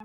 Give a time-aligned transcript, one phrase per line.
[0.00, 0.04] I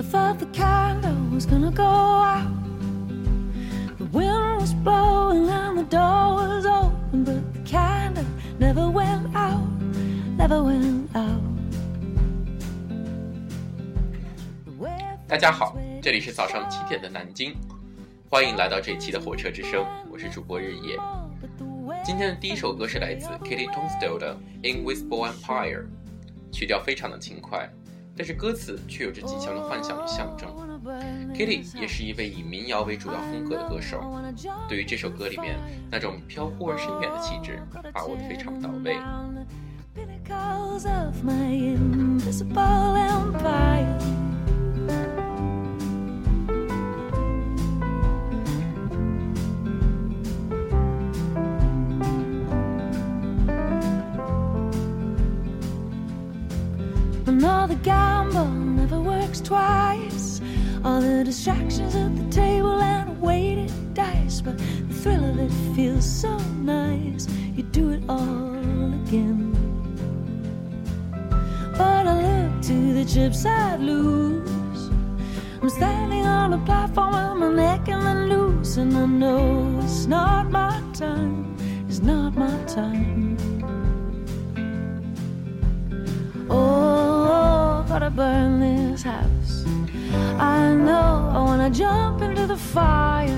[0.00, 2.50] thought the candle was gonna go out.
[3.98, 8.24] The wind was blowing and the door was open, but the candle
[8.58, 9.68] never went out,
[10.38, 11.47] never went out.
[15.28, 17.54] 大家好，这里是早上七点的南京，
[18.30, 20.98] 欢迎来到这一期的火车之声，我是主播日夜。
[22.02, 25.82] 今天的第一首歌是来自 Kitty t o n s t o l 的《Invisible Empire》，
[26.50, 27.68] 曲调非常的轻快，
[28.16, 30.48] 但是歌词却有着极强的幻想与象征。
[31.34, 34.00] Kitty 也是一位以民谣为主要风格的歌手，
[34.66, 35.58] 对于这首歌里面
[35.90, 38.96] 那种飘忽而深远的气质，把握的非常到位。
[57.82, 60.40] Gamble never works twice.
[60.84, 65.52] All the distractions at the table and a weighted dice, but the thrill of it
[65.74, 67.28] feels so nice.
[67.54, 68.54] You do it all
[69.02, 69.54] again.
[71.76, 74.90] But I look to the chips I'd lose.
[75.60, 80.06] I'm standing on a platform with my neck in the noose, and I know it's
[80.06, 81.56] not my time.
[81.88, 83.36] It's not my time.
[86.50, 87.07] Oh,
[88.18, 89.64] burn this house.
[90.40, 93.30] I know I wanna jump into the fire.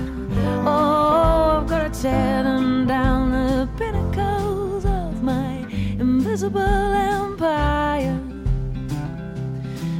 [0.65, 5.63] Oh, I've gotta tear them down the pinnacles of my
[5.99, 8.17] invisible empire.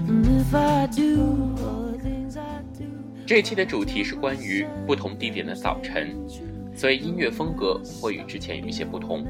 [0.07, 2.85] And if I do all the things I do.
[3.27, 6.17] 这一期的主题是关于不同地点的早晨，
[6.75, 9.23] 所以音乐风格会与之前有一些不同。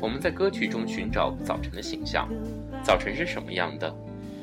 [0.00, 2.28] 我们在歌曲中寻找早晨的形象，
[2.84, 3.92] 早晨是什么样的？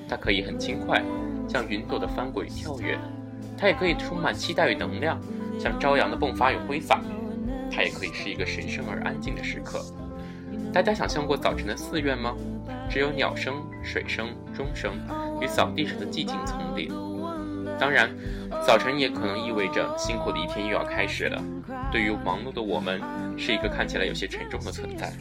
[0.07, 1.01] 它可以很轻快，
[1.47, 2.97] 像云朵的翻滚与跳跃；
[3.57, 5.19] 它也可以充满期待与能量，
[5.59, 6.97] 像朝阳的迸发与挥洒；
[7.71, 9.83] 它也可以是一个神圣而安静的时刻。
[10.71, 12.35] 大家想象过早晨的寺院吗？
[12.89, 14.93] 只有鸟声、水声、钟声
[15.41, 16.91] 与扫地时的寂静丛林。
[17.79, 18.09] 当然，
[18.65, 21.41] 早晨也可能意味着辛苦的一天又要开始了。
[21.91, 23.01] 对于忙碌的我们，
[23.37, 25.11] 是一个看起来有些沉重的存在。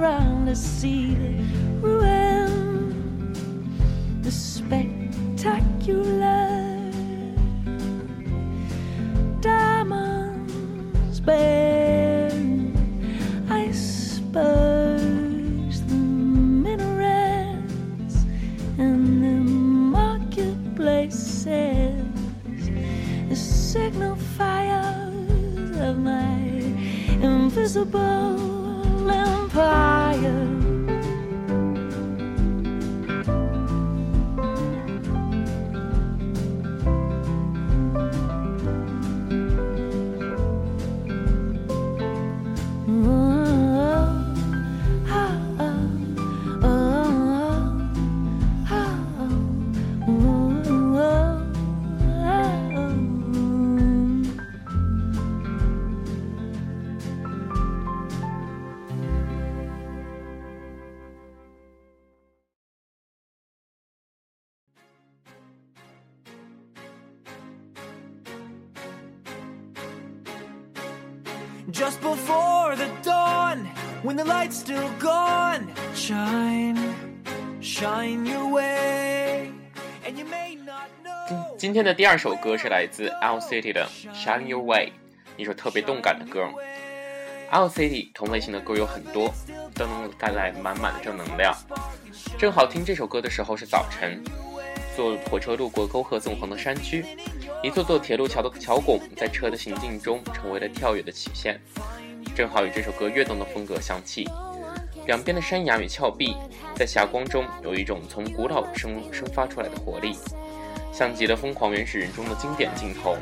[0.00, 1.44] The crowd shout for another round to see the
[1.80, 3.32] ruin,
[4.22, 6.90] the spectacular
[9.40, 12.74] diamonds burn,
[13.50, 15.02] icebergs,
[15.82, 18.24] the minarets,
[18.78, 21.44] and the marketplaces,
[23.28, 26.38] the signal fires of my
[27.22, 28.49] invisible
[29.52, 30.59] empire.
[71.90, 73.66] Just before the dawn,
[74.04, 76.78] when the light's still gone, shine,
[77.60, 79.50] shine your way,
[80.06, 81.56] and you may not know.
[81.58, 84.86] 今天的第二首歌是来自 L City 的《Shine Your Way》，
[85.36, 86.48] 一首特别动感的歌。
[87.50, 89.34] L City 同类型的歌有很多，
[89.74, 91.52] 都能带来满满的正能量。
[92.38, 94.22] 正好听这首歌的时候是早晨，
[94.94, 97.04] 坐火车路过沟壑纵横的山区，
[97.62, 101.60] 一座座铁路桥的桥拱在车的行进中成为了跳跃的曲线，
[102.34, 104.26] 正好与这首歌跃动的风格相契。
[105.06, 106.34] 两边的山崖与峭壁
[106.74, 110.16] 在霞光中有一种从古老生生发出来的活力，
[110.90, 113.14] 像极了《疯狂原始人》中的经典镜头，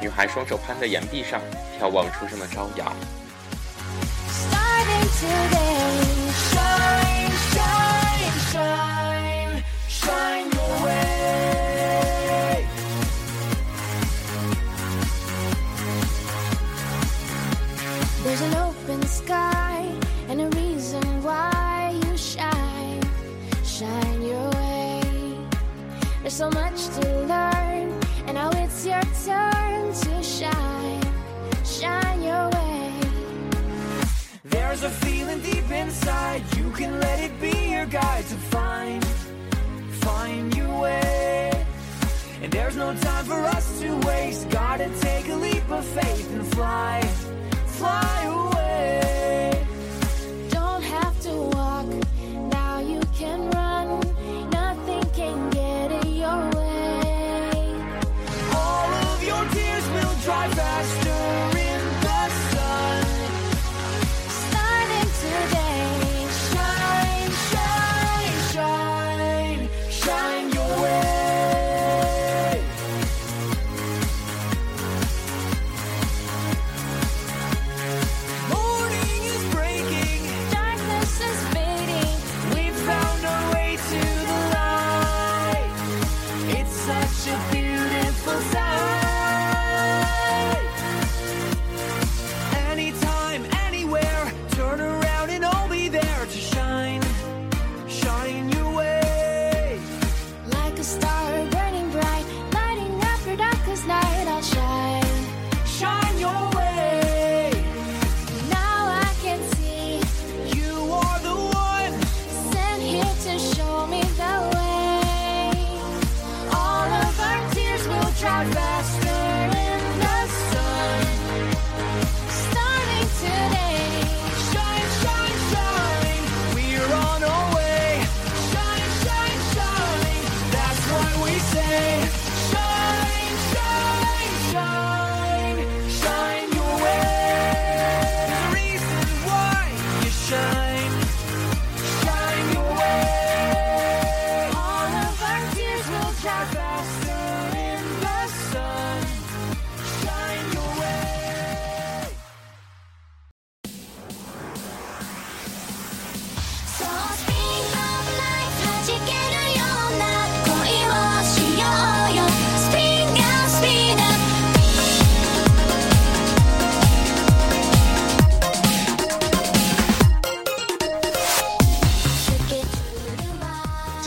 [0.00, 1.40] 女孩双手攀在岩壁上，
[1.80, 2.92] 眺望初升的朝阳。
[34.78, 39.02] There's a feeling deep inside, you can let it be your guide to find,
[40.04, 41.50] find your way.
[42.42, 46.46] And there's no time for us to waste, gotta take a leap of faith and
[46.48, 47.00] fly,
[47.64, 49.15] fly away.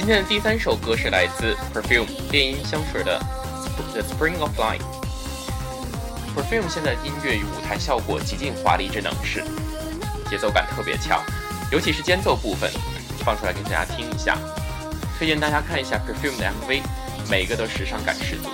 [0.09, 3.21] 天的第三首歌是来自 Perfume 电音香水的
[3.93, 4.79] 《The Spring of Life》。
[6.35, 9.43] Perfume 现在音乐与舞台效果极尽华丽之能事，
[10.27, 11.23] 节奏感特别强，
[11.71, 12.71] 尤其是间奏部分，
[13.23, 14.35] 放出来给大家听一下。
[15.19, 16.81] 推荐大家看一下 Perfume 的 MV，
[17.29, 18.49] 每个都时尚感十足。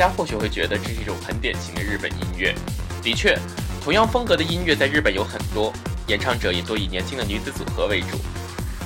[0.00, 2.54] 家或许会觉得这是一种很典型的日本音乐。
[3.02, 3.38] 的确，
[3.84, 5.70] 同样风格的音乐在日本有很多，
[6.06, 8.16] 演唱者也多以年轻的女子组合为主。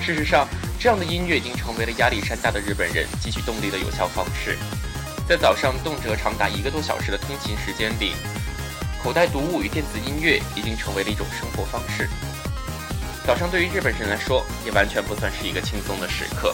[0.03, 4.59] 事实上，这样的音乐已经成为了压力山大的日本人汲取动力的有效方式。
[5.29, 8.15] 在早上动辄长达一个多小时的通勤时间里，
[9.01, 12.09] 口袋读物与电子音乐已经成为了一种生活方式。
[13.25, 16.53] 早上对于日本人来说，也完全不算是一个轻松的时刻。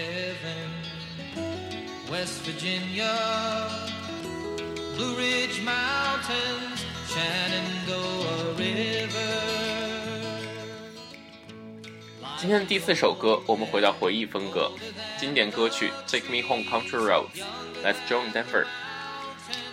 [0.00, 0.70] Heaven.
[2.10, 3.14] West Virginia,
[4.96, 9.16] Blue Ridge Mountains, Shenandoah River.
[12.38, 14.72] 今天的第四首歌，我们回到回忆风格，
[15.18, 17.26] 经典歌曲《Take Me Home Country Roads》，
[17.82, 18.64] 来自 John Denver。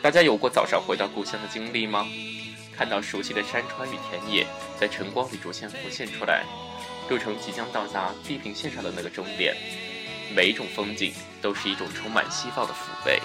[0.01, 2.05] 大家有过早上回到故乡的经历吗？
[2.75, 4.45] 看到熟悉的山川与田野
[4.79, 6.43] 在晨光里逐渐浮现出来，
[7.09, 9.55] 路程即将到达地平线上的那个终点，
[10.35, 13.21] 每一种风景都是一种充满希望的抚慰。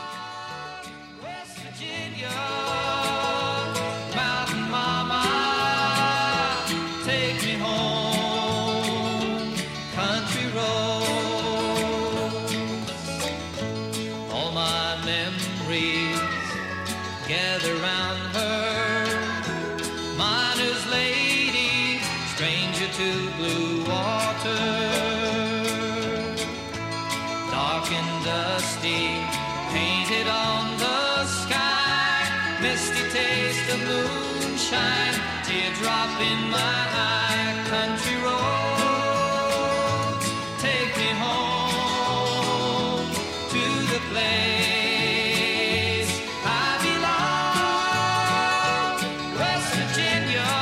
[49.95, 50.62] Virginia,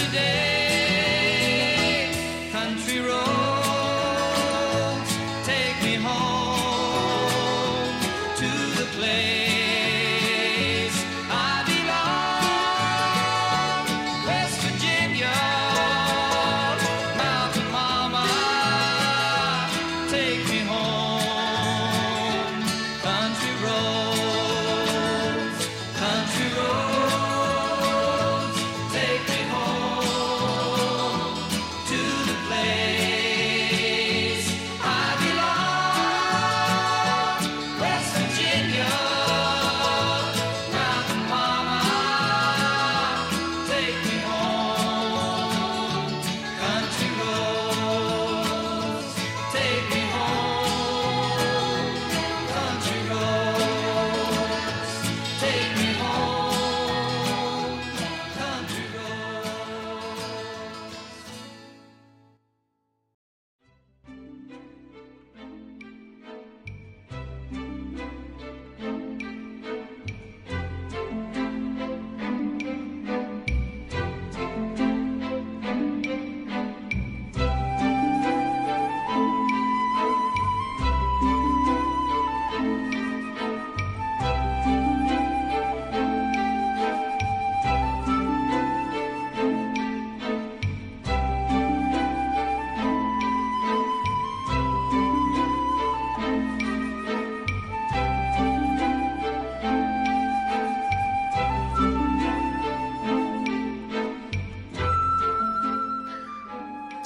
[0.00, 0.39] Yesterday,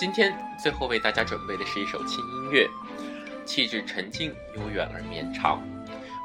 [0.04, 2.68] 今天最后为大家准备的是一首轻音乐，
[3.46, 5.62] 气质沉静、悠远而绵长。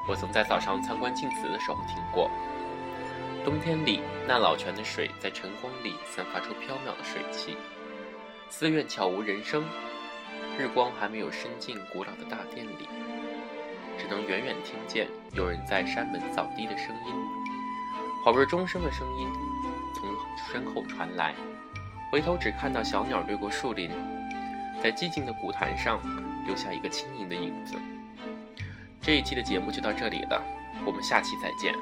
[0.06, 2.30] 我曾在早上参观镜子的时候听过。
[3.46, 7.56] 冬天里，那老泉的水在晨光里散发出飘渺的水汽。
[8.50, 9.64] 寺院悄无人声，
[10.58, 12.90] 日光还没有伸进古老的大殿里，
[13.98, 17.14] 只能远远听见有人在山门扫地的声音，
[18.26, 19.30] 恍若钟声的声音
[19.96, 20.10] 从
[20.52, 21.34] 身后传来。
[22.12, 23.92] 回头只看到小鸟掠过树林，
[24.82, 26.00] 在寂静的古潭上
[26.48, 27.76] 留下一个轻盈的影子。
[29.00, 30.42] 这一期的节目就到这里了，
[30.86, 31.74] 我们下期再见。